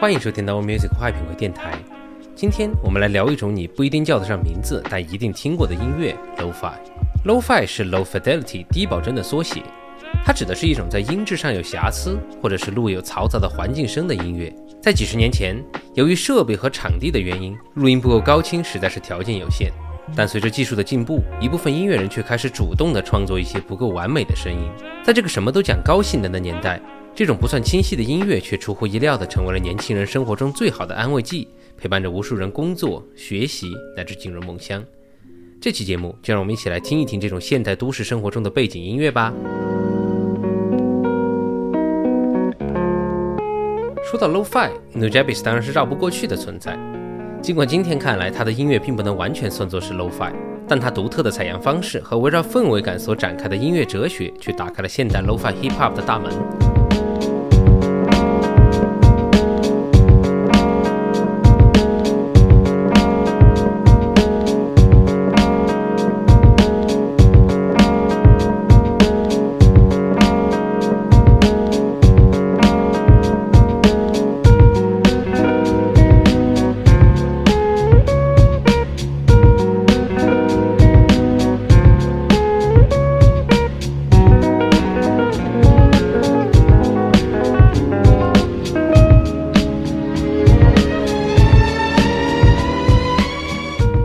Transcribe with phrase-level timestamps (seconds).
[0.00, 1.72] 欢迎收听 No Music 快品味电台。
[2.36, 6.74] 今天我们来聊一种你不一定叫得上名字，但一定听过的音乐 ——Lo-Fi。
[7.24, 9.62] Lo-Fi 是 Low Fidelity 低保真的缩写，
[10.24, 14.54] 它指的是一种在音质上有瑕疵，或者是录有嘈杂的环境声的音乐。
[14.80, 15.62] 在几十年前，
[15.94, 19.72] 由于设备和场地的原因，录音不够高清实在是条件有限。
[20.16, 24.70] 但随着技术的进步，一部分音乐人却开始主动地创作一些不够完美的声音。
[25.02, 26.80] 在这个什么都讲高性能的年代，
[27.14, 31.48] 这种不算清晰的音乐却出乎意料地成为了年轻人生活中最好的安慰剂，
[31.78, 34.84] 陪伴着无数人工作、学习乃至进入梦乡。
[35.60, 39.32] 这期节目就让我们一起来听一听这种现代都市生活中的背景音乐吧。
[44.02, 46.76] 说到 low fi，Nujabis 当然是绕不过去的存在。
[47.42, 50.30] 尽管今天看来，他的音乐并不能完全算作是 Lo-Fi，
[50.68, 56.69] 但他独特的采样方式和围绕氛围感所展开的音乐哲学，却打开了现代 Lo-Fi Hip Hop 的大门。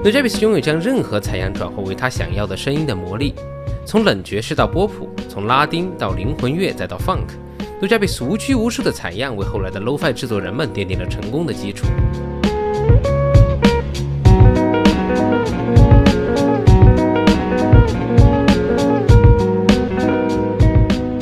[0.05, 3.33] Nujabes 拥有将任何采样转化为他想要的声音的魔力，
[3.87, 11.87] 从冷爵士到波普，从拉丁到灵魂乐再到 Funk，Nujabes 无拘无束的采样为后来的 Lo-Fi 制作人们奠定了成功的基础。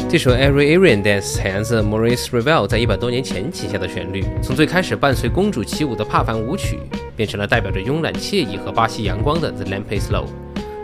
[0.09, 6.79] 这首《Every Aryan Dance》采样自 Maurice Ravel 在一百多年前写下的旋律，从最开始伴随公主起舞的帕凡舞曲，
[7.15, 10.25] 变成了代表着慵懒惬意和巴西阳光的《The Lamp Is Low》，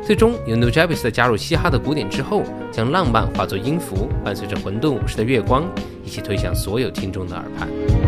[0.05, 5.69] 最终由 New j a v i s 的加入嘻哈的鼓点之后，将浪漫化作音符，伴随着混沌武士的月光，
[6.03, 7.98] 一起推向所有听众的耳畔。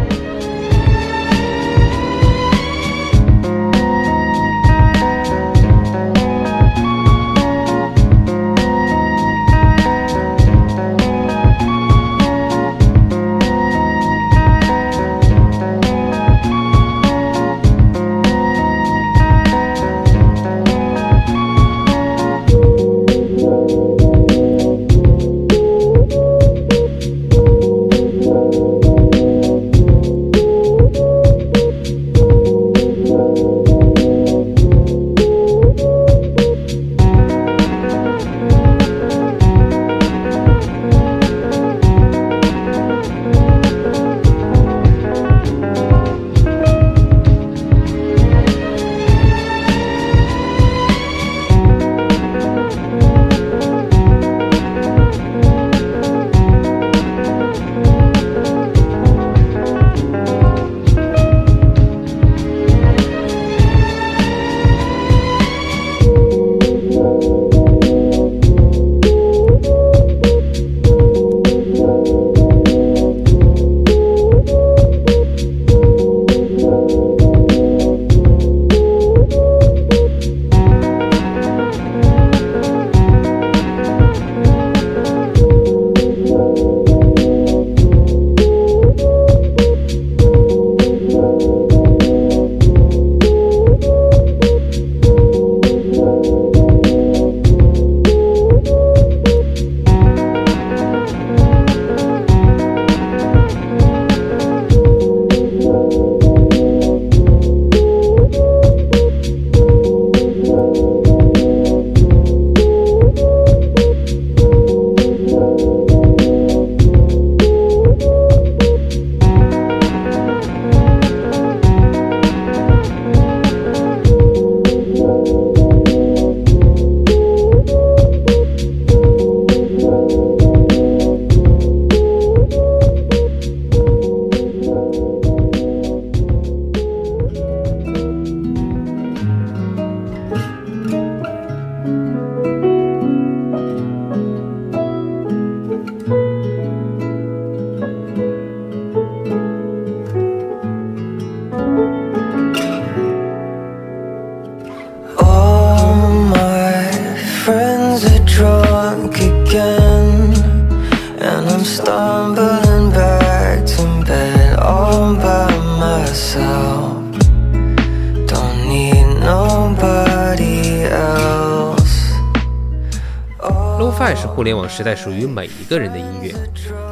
[174.52, 176.36] 联网时代属于每一个人的音乐，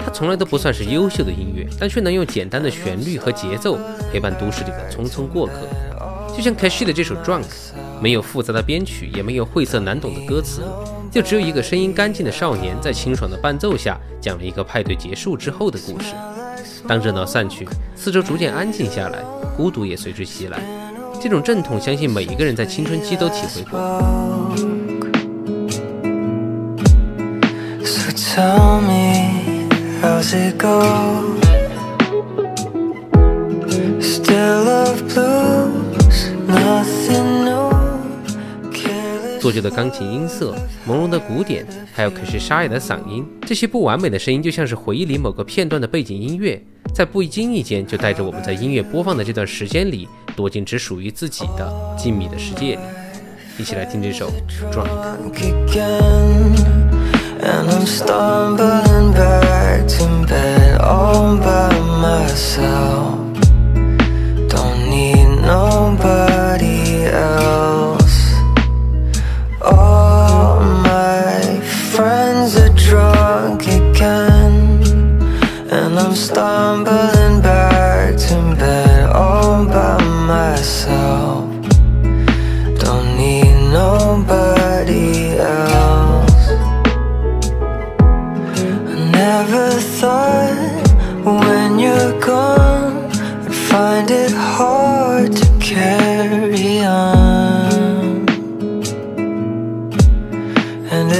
[0.02, 3.78] 它从来都不算是优秀的音乐，但却能用简单的旋律和节奏
[4.14, 5.68] 陪伴都市里的匆匆过客。
[6.34, 7.44] 就像 Kashi 的这首《Drunk》，
[8.02, 10.62] 没有复杂的编曲，也没有晦涩难懂的歌词。
[11.12, 16.16] 就只有一个声音干净的少年，在清爽的伴奏下，讲了一个派对结束之后的故事。
[16.88, 19.20] 当热闹散去，四周逐渐安静下来，
[19.58, 20.62] 孤独也随之袭来。
[21.22, 24.39] 这种阵痛，相信每一个人在青春期都体会过。
[28.40, 29.68] Tell me,
[30.02, 30.80] how's it go?
[34.00, 37.70] Still of blues, nothing new.
[39.42, 40.56] 做旧的钢琴音色，
[40.88, 46.62] 朦胧的鼓点，还有可是沙哑的嗓音，这些不完美的声音就像是回忆里某个片段的背景音乐，
[46.94, 52.82] 在不经意间就带着我们在音乐播放的这段时间里，躲进只属于自己的静谧的世界里。
[53.58, 54.32] 一起来听这首
[54.74, 54.88] 《Drunk》。
[57.42, 61.70] And I'm stumbling back to bed all by
[62.02, 63.18] myself.
[64.50, 65.79] Don't need no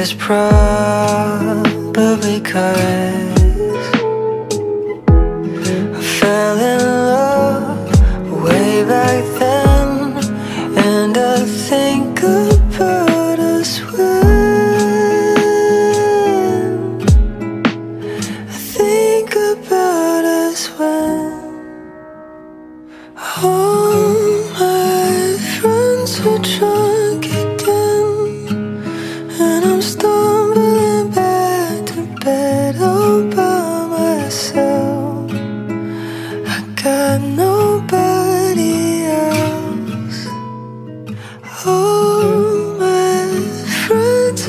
[0.10, 1.60] is probably
[2.42, 3.29] correct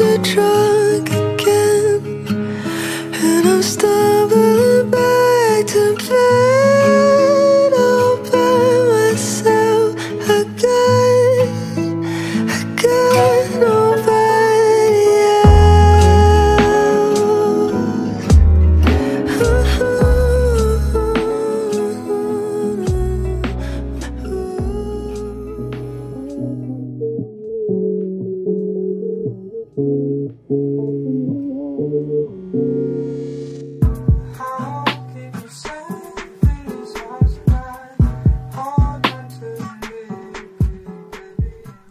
[0.01, 0.70] 的车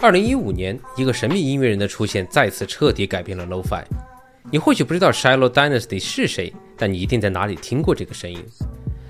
[0.10, 3.84] 二零一五年，一个神秘音乐人的出现再次彻底改变了 Lo-Fi。
[4.50, 8.44] 你或许不知道 Shiloh Dynasty 是谁，但你一定在哪里听过这个声音。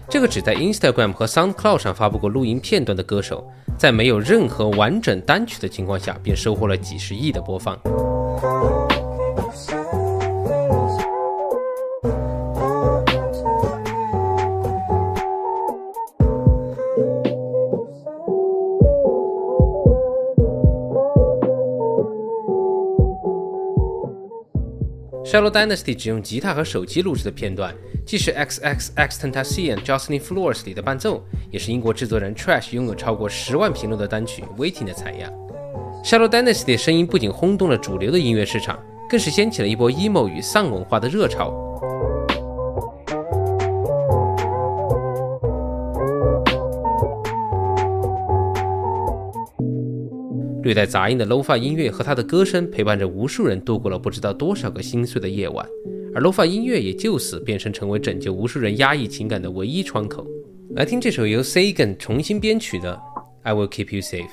[0.10, 7.80] 这个只在 Instagram 和 SoundCloud 上发布过录音片段的歌手，在没有任何完整单曲的情况下，便收获了几十亿的播放。
[25.30, 27.72] Shallow Dynasty 只用吉他和手机录制的片段，
[28.04, 35.32] 既是 X X X Tentacion Jocelyn Flores 里的伴奏，也是英国制作人 Trash 拥有超过十万评论的单曲 Waiting 的采样。
[36.04, 41.54] Shallow Dynasty 的声音不仅轰动了主流的音乐市场，更是掀起了一波 emo 与丧文化的热潮。
[50.70, 55.68] 对待杂音的 Lo-Fi 音乐和他的歌声陪伴着无数人度过了不知道多少个心碎的夜晚，
[56.14, 60.28] 而 Lo-Fi 音乐也就此变身成为拯救无数人压抑情感的唯一窗口。
[60.76, 62.94] 来听这首由 Sagan 重新编曲的
[63.42, 64.28] 《I Will Keep You Safe》。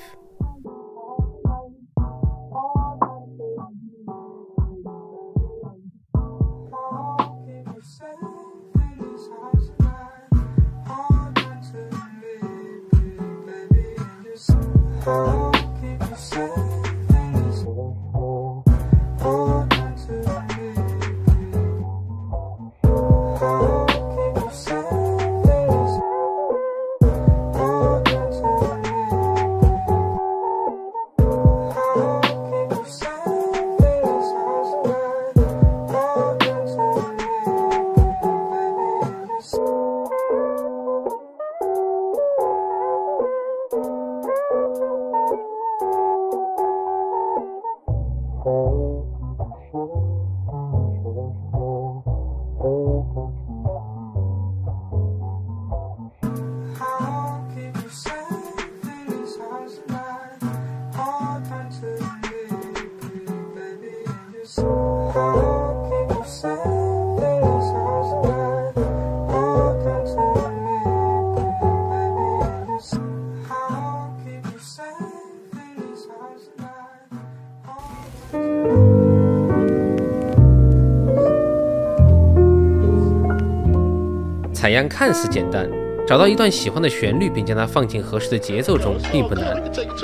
[84.57, 85.69] 采样看似简单，
[86.07, 89.55] 找到一段喜欢的旋律并将它放进合适的节奏中并不难，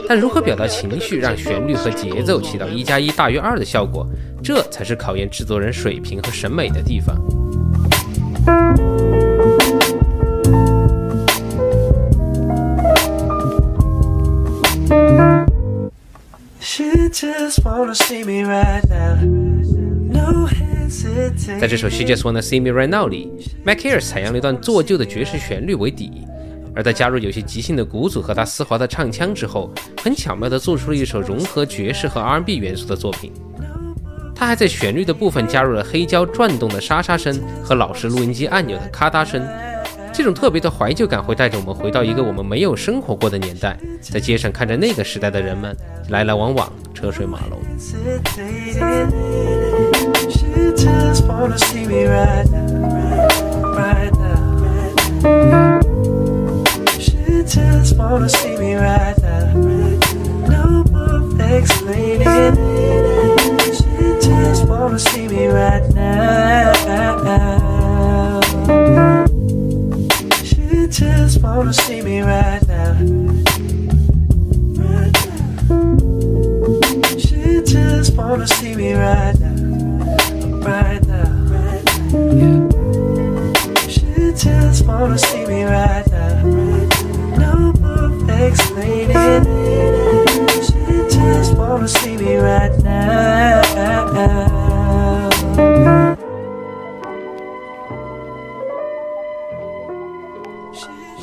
[0.07, 4.07] 但如何表达情绪，让旋律和节奏起到一加一大于二的效果，
[4.43, 7.15] 这才是考验制作人水平和审美的地方。
[16.60, 19.92] She just wanna see me right now.
[21.60, 23.32] 在这首《She Just Wanna See Me Right Now》里
[23.65, 26.27] m c a r 采样了一段做旧的爵士旋律为底，
[26.75, 33.32] 而在加入有些即兴的鼓组和他丝滑的唱腔之后，很巧妙地做出了一首融合爵士和 R&B 元素的作品。
[34.36, 39.46] 他还在旋律的部分加入了黑胶转动的沙沙声和老式录音机按钮的咔嗒声。
[40.12, 45.75] 这种特别的怀旧感会带着我们回到一个我们没有生活过的年代，在街上看着那个时代的人们
[46.10, 47.60] 来来往往，车水马龙。
[50.84, 55.80] just wanna see me right now, right, now.
[57.00, 59.54] She just wanna see me right now.
[60.50, 62.12] No more explaining.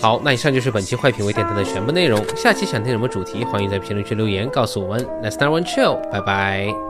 [0.00, 2.24] 好，那以上就是本期坏品味电台的全部内容。
[2.34, 5.06] 下期想听什么主题，欢迎在评论区留言告诉我们。
[5.22, 6.89] Let's start one chill，拜拜。